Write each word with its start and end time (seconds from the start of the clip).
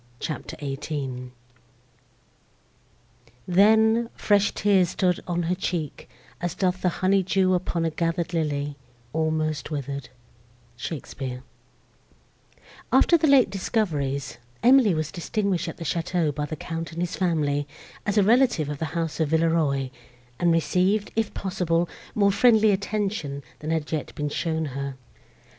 CHAPTER 0.19 0.57
XVIII 0.65 1.29
Then, 3.47 4.09
fresh 4.15 4.51
tears 4.51 4.89
Stood 4.89 5.19
on 5.27 5.43
her 5.43 5.53
cheek, 5.53 6.09
as 6.41 6.55
doth 6.55 6.81
the 6.81 6.89
honey 6.89 7.21
dew 7.21 7.53
Upon 7.53 7.85
a 7.85 7.91
gather'd 7.91 8.33
lily 8.33 8.77
almost 9.13 9.69
wither'd 9.69 10.09
SHAKESPEARE 10.75 11.43
After 12.91 13.15
the 13.15 13.27
late 13.27 13.51
discoveries, 13.51 14.39
Emily 14.63 14.95
was 14.95 15.11
distinguished 15.11 15.67
at 15.67 15.77
the 15.77 15.85
château 15.85 16.33
by 16.33 16.45
the 16.47 16.55
Count 16.55 16.91
and 16.91 16.99
his 16.99 17.15
family, 17.15 17.67
as 18.03 18.17
a 18.17 18.23
relative 18.23 18.69
of 18.69 18.79
the 18.79 18.85
house 18.97 19.19
of 19.19 19.29
Villeroi, 19.29 19.91
and 20.39 20.51
received, 20.51 21.11
if 21.15 21.31
possible, 21.35 21.87
more 22.15 22.31
friendly 22.31 22.71
attention, 22.71 23.43
than 23.59 23.69
had 23.69 23.91
yet 23.91 24.15
been 24.15 24.29
shown 24.29 24.65
her. 24.73 24.95